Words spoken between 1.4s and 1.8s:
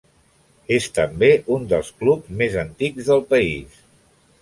un